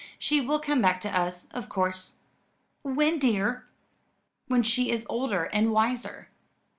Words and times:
"She 0.17 0.41
will 0.41 0.59
come 0.59 0.81
back 0.81 0.99
to 1.01 1.15
us 1.15 1.45
of 1.51 1.69
course." 1.69 2.21
"When, 2.81 3.19
dear?" 3.19 3.67
"When 4.47 4.63
she 4.63 4.89
is 4.89 5.05
older 5.07 5.43
and 5.53 5.71
wiser." 5.71 6.29